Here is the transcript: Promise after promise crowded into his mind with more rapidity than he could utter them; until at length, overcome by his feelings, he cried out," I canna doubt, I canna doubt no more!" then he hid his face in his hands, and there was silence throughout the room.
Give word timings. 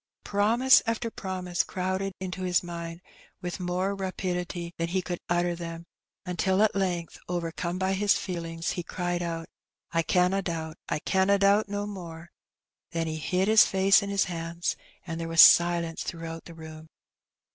Promise 0.23 0.81
after 0.87 1.11
promise 1.11 1.61
crowded 1.61 2.13
into 2.19 2.41
his 2.41 2.63
mind 2.63 3.01
with 3.39 3.59
more 3.59 3.93
rapidity 3.93 4.73
than 4.79 4.87
he 4.87 4.99
could 5.03 5.19
utter 5.29 5.53
them; 5.55 5.85
until 6.25 6.63
at 6.63 6.73
length, 6.75 7.19
overcome 7.29 7.77
by 7.77 7.93
his 7.93 8.17
feelings, 8.17 8.71
he 8.71 8.81
cried 8.81 9.21
out," 9.21 9.47
I 9.91 10.01
canna 10.01 10.41
doubt, 10.41 10.77
I 10.89 10.97
canna 10.97 11.37
doubt 11.37 11.69
no 11.69 11.85
more!" 11.85 12.31
then 12.93 13.05
he 13.05 13.17
hid 13.17 13.47
his 13.47 13.63
face 13.65 14.01
in 14.01 14.09
his 14.09 14.23
hands, 14.23 14.75
and 15.05 15.21
there 15.21 15.27
was 15.27 15.39
silence 15.43 16.01
throughout 16.01 16.45
the 16.45 16.55
room. 16.55 16.87